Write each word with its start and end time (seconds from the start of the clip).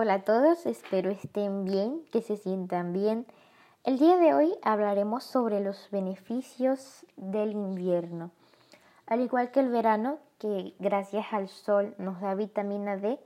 Hola 0.00 0.14
a 0.14 0.22
todos, 0.22 0.64
espero 0.64 1.10
estén 1.10 1.64
bien, 1.64 2.04
que 2.12 2.22
se 2.22 2.36
sientan 2.36 2.92
bien. 2.92 3.26
El 3.82 3.98
día 3.98 4.16
de 4.16 4.32
hoy 4.32 4.54
hablaremos 4.62 5.24
sobre 5.24 5.58
los 5.58 5.90
beneficios 5.90 7.04
del 7.16 7.50
invierno. 7.50 8.30
Al 9.08 9.22
igual 9.22 9.50
que 9.50 9.58
el 9.58 9.70
verano, 9.70 10.20
que 10.38 10.72
gracias 10.78 11.26
al 11.32 11.48
sol 11.48 11.96
nos 11.98 12.20
da 12.20 12.36
vitamina 12.36 12.96
D, 12.96 13.18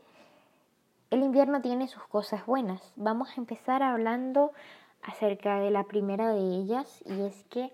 el 1.11 1.22
invierno 1.22 1.61
tiene 1.61 1.88
sus 1.88 2.04
cosas 2.04 2.46
buenas. 2.46 2.95
Vamos 2.96 3.29
a 3.32 3.41
empezar 3.43 3.82
hablando 3.82 4.52
acerca 5.02 5.61
de 5.61 5.70
la 5.70 5.84
primera 5.84 6.32
de 6.32 6.41
ellas 6.41 7.02
y 7.04 7.20
es 7.20 7.45
que 7.50 7.70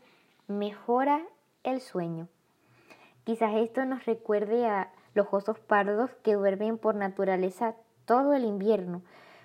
mejora 0.49 1.23
el 1.63 1.81
sueño. 1.81 2.27
Quizás 3.23 3.55
esto 3.55 3.85
nos 3.85 4.07
recuerde 4.07 4.67
a 4.67 4.91
los 5.15 5.29
osos 5.31 5.61
pardos 5.61 6.11
que 6.25 6.35
duermen 6.35 6.79
por 6.79 6.97
naturaleza 6.97 7.77
todo 8.09 8.33
el 8.33 8.45
invierno, 8.45 9.03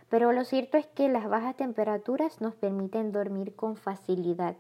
pero 0.09 0.31
lo 0.31 0.45
cierto 0.45 0.77
es 0.77 0.87
que 0.87 1.09
las 1.09 1.27
bajas 1.27 1.57
temperaturas 1.57 2.39
nos 2.39 2.55
permiten 2.55 3.11
dormir 3.11 3.55
con 3.55 3.75
facilidad. 3.75 4.55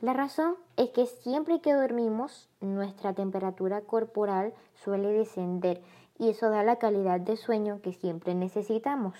La 0.00 0.12
razón 0.12 0.54
es 0.76 0.90
que 0.90 1.06
siempre 1.06 1.60
que 1.60 1.74
dormimos 1.74 2.48
nuestra 2.60 3.14
temperatura 3.14 3.80
corporal 3.80 4.54
suele 4.76 5.08
descender 5.08 5.82
y 6.20 6.28
eso 6.28 6.50
da 6.50 6.62
la 6.62 6.76
calidad 6.76 7.18
de 7.18 7.36
sueño 7.36 7.80
que 7.82 7.92
siempre 7.92 8.32
necesitamos. 8.36 9.18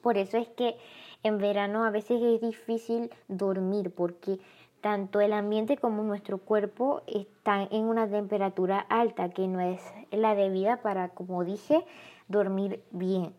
Por 0.00 0.16
eso 0.16 0.38
es 0.38 0.48
que 0.48 0.78
en 1.22 1.36
verano 1.36 1.84
a 1.84 1.90
veces 1.90 2.22
es 2.22 2.40
difícil 2.40 3.10
dormir 3.28 3.94
porque 3.94 4.38
tanto 4.80 5.20
el 5.20 5.34
ambiente 5.34 5.76
como 5.76 6.02
nuestro 6.04 6.38
cuerpo 6.38 7.02
están 7.06 7.68
en 7.70 7.84
una 7.84 8.08
temperatura 8.08 8.78
alta 8.78 9.28
que 9.28 9.46
no 9.46 9.60
es 9.60 9.82
la 10.10 10.34
debida 10.34 10.80
para, 10.80 11.10
como 11.10 11.44
dije, 11.44 11.84
dormir 12.28 12.82
bien. 12.92 13.34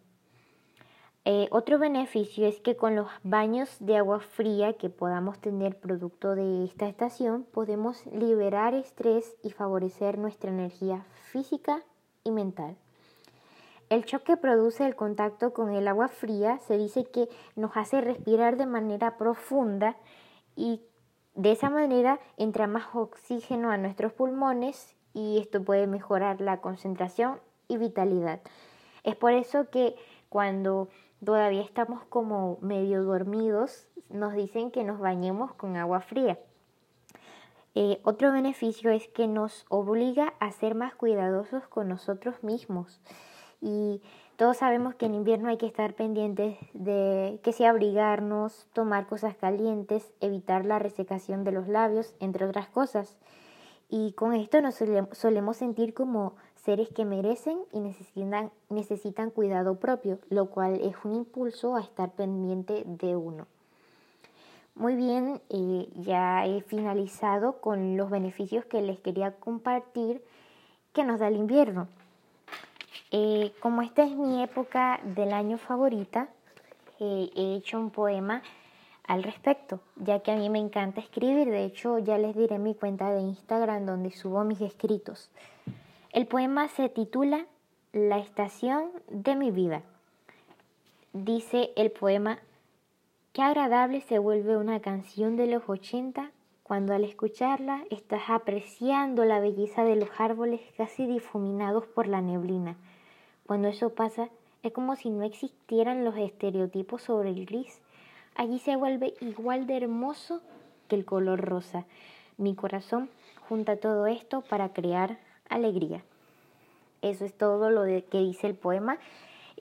Eh, 1.25 1.47
otro 1.51 1.79
beneficio 1.79 2.45
es 2.45 2.59
que 2.59 2.75
con 2.75 2.97
los 2.97 3.07
baños 3.23 3.77
de 3.79 3.95
agua 3.95 4.19
fría 4.19 4.73
que 4.73 4.89
podamos 4.89 5.39
tener 5.39 5.79
producto 5.79 6.35
de 6.35 6.65
esta 6.65 6.85
estación, 6.87 7.43
podemos 7.43 8.05
liberar 8.07 8.73
estrés 8.73 9.37
y 9.41 9.51
favorecer 9.51 10.17
nuestra 10.17 10.51
energía 10.51 11.05
física 11.31 11.81
y 12.25 12.31
mental. 12.31 12.75
El 13.89 14.03
choque 14.03 14.33
que 14.33 14.37
produce 14.37 14.85
el 14.85 14.95
contacto 14.95 15.53
con 15.53 15.69
el 15.69 15.87
agua 15.87 16.09
fría 16.09 16.59
se 16.59 16.77
dice 16.77 17.05
que 17.05 17.29
nos 17.55 17.77
hace 17.77 18.01
respirar 18.01 18.57
de 18.57 18.65
manera 18.65 19.17
profunda 19.17 19.95
y 20.57 20.81
de 21.35 21.51
esa 21.51 21.69
manera 21.69 22.19
entra 22.35 22.67
más 22.67 22.87
oxígeno 22.93 23.71
a 23.71 23.77
nuestros 23.77 24.11
pulmones 24.11 24.95
y 25.13 25.39
esto 25.39 25.63
puede 25.63 25.87
mejorar 25.87 26.41
la 26.41 26.59
concentración 26.59 27.39
y 27.69 27.77
vitalidad. 27.77 28.41
Es 29.03 29.15
por 29.15 29.31
eso 29.31 29.69
que 29.69 29.95
cuando 30.29 30.89
todavía 31.23 31.61
estamos 31.61 32.03
como 32.05 32.57
medio 32.61 33.03
dormidos, 33.03 33.87
nos 34.09 34.33
dicen 34.33 34.71
que 34.71 34.83
nos 34.83 34.99
bañemos 34.99 35.53
con 35.53 35.75
agua 35.75 36.01
fría. 36.01 36.39
Eh, 37.75 37.99
otro 38.03 38.31
beneficio 38.31 38.91
es 38.91 39.07
que 39.07 39.27
nos 39.27 39.65
obliga 39.69 40.33
a 40.39 40.51
ser 40.51 40.75
más 40.75 40.93
cuidadosos 40.93 41.67
con 41.67 41.87
nosotros 41.87 42.43
mismos. 42.43 43.01
Y 43.61 44.01
todos 44.35 44.57
sabemos 44.57 44.93
que 44.95 45.07
en 45.07 45.15
invierno 45.15 45.49
hay 45.49 45.57
que 45.57 45.65
estar 45.65 45.93
pendientes 45.95 46.57
de 46.73 47.39
que 47.43 47.53
sea 47.53 47.71
abrigarnos, 47.71 48.67
tomar 48.73 49.07
cosas 49.07 49.35
calientes, 49.35 50.11
evitar 50.21 50.65
la 50.65 50.79
resecación 50.79 51.43
de 51.43 51.51
los 51.51 51.67
labios, 51.67 52.15
entre 52.19 52.45
otras 52.45 52.67
cosas. 52.67 53.17
Y 53.89 54.13
con 54.13 54.33
esto 54.33 54.61
nos 54.61 54.75
solemos 55.11 55.57
sentir 55.57 55.93
como 55.93 56.35
seres 56.63 56.89
que 56.89 57.05
merecen 57.05 57.59
y 57.71 57.79
necesitan, 57.79 58.51
necesitan 58.69 59.31
cuidado 59.31 59.75
propio, 59.75 60.19
lo 60.29 60.45
cual 60.47 60.79
es 60.81 60.95
un 61.03 61.15
impulso 61.15 61.75
a 61.75 61.81
estar 61.81 62.11
pendiente 62.11 62.83
de 62.85 63.15
uno. 63.15 63.47
Muy 64.75 64.95
bien, 64.95 65.41
eh, 65.49 65.87
ya 65.95 66.45
he 66.45 66.61
finalizado 66.61 67.61
con 67.61 67.95
los 67.95 68.09
beneficios 68.09 68.65
que 68.65 68.81
les 68.81 68.99
quería 68.99 69.33
compartir 69.33 70.23
que 70.93 71.03
nos 71.03 71.19
da 71.19 71.27
el 71.27 71.35
invierno. 71.35 71.87
Eh, 73.11 73.53
como 73.59 73.83
esta 73.83 74.03
es 74.03 74.15
mi 74.15 74.41
época 74.41 74.99
del 75.03 75.33
año 75.33 75.57
favorita, 75.57 76.29
eh, 76.99 77.29
he 77.35 77.55
hecho 77.55 77.77
un 77.77 77.91
poema 77.91 78.41
al 79.05 79.21
respecto, 79.21 79.81
ya 79.97 80.21
que 80.21 80.31
a 80.31 80.37
mí 80.37 80.49
me 80.49 80.59
encanta 80.59 81.01
escribir. 81.01 81.49
De 81.49 81.65
hecho, 81.65 81.99
ya 81.99 82.17
les 82.17 82.35
diré 82.35 82.57
mi 82.57 82.73
cuenta 82.73 83.11
de 83.11 83.21
Instagram 83.21 83.85
donde 83.85 84.11
subo 84.11 84.43
mis 84.43 84.61
escritos. 84.61 85.29
El 86.13 86.27
poema 86.27 86.67
se 86.67 86.89
titula 86.89 87.47
La 87.91 88.19
estación 88.19 88.91
de 89.09 89.35
mi 89.35 89.49
vida. 89.49 89.81
Dice 91.11 91.71
el 91.75 91.89
poema, 91.89 92.37
qué 93.31 93.41
agradable 93.41 93.99
se 94.01 94.19
vuelve 94.19 94.55
una 94.55 94.79
canción 94.79 95.37
de 95.37 95.47
los 95.47 95.63
80 95.67 96.29
cuando 96.61 96.93
al 96.93 97.03
escucharla 97.03 97.83
estás 97.89 98.29
apreciando 98.29 99.25
la 99.25 99.39
belleza 99.39 99.83
de 99.85 99.95
los 99.95 100.09
árboles 100.19 100.61
casi 100.77 101.07
difuminados 101.07 101.87
por 101.87 102.05
la 102.05 102.21
neblina. 102.21 102.77
Cuando 103.47 103.67
eso 103.67 103.89
pasa, 103.95 104.29
es 104.61 104.71
como 104.71 104.95
si 104.95 105.09
no 105.09 105.23
existieran 105.23 106.05
los 106.05 106.15
estereotipos 106.15 107.01
sobre 107.01 107.29
el 107.29 107.47
gris. 107.47 107.81
Allí 108.35 108.59
se 108.59 108.75
vuelve 108.75 109.15
igual 109.19 109.65
de 109.65 109.77
hermoso 109.77 110.41
que 110.89 110.95
el 110.95 111.05
color 111.05 111.41
rosa. 111.41 111.85
Mi 112.37 112.53
corazón 112.53 113.09
junta 113.49 113.77
todo 113.77 114.05
esto 114.05 114.41
para 114.41 114.73
crear 114.73 115.17
alegría. 115.49 116.03
Eso 117.01 117.25
es 117.25 117.33
todo 117.33 117.69
lo 117.69 117.83
que 117.83 118.17
dice 118.19 118.47
el 118.47 118.55
poema. 118.55 118.97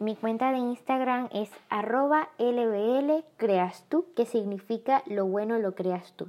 Mi 0.01 0.17
cuenta 0.17 0.53
de 0.53 0.59
Instagram 0.59 1.29
es 1.33 1.51
arroba 1.69 2.29
lbl 2.39 3.25
creas 3.37 3.85
tú, 3.89 4.07
que 4.17 4.27
significa 4.27 5.03
lo 5.07 5.27
bueno 5.27 5.59
lo 5.59 5.75
creas 5.75 6.13
tú. 6.15 6.29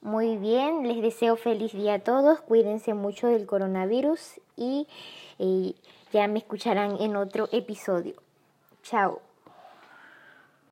Muy 0.00 0.36
bien, 0.36 0.86
les 0.86 1.02
deseo 1.02 1.36
feliz 1.36 1.72
día 1.72 1.94
a 1.94 1.98
todos, 1.98 2.40
cuídense 2.40 2.94
mucho 2.94 3.26
del 3.26 3.46
coronavirus 3.46 4.40
y, 4.56 4.86
y 5.38 5.74
ya 6.12 6.28
me 6.28 6.38
escucharán 6.38 6.96
en 7.00 7.16
otro 7.16 7.48
episodio. 7.50 8.14
Chao. 8.82 9.25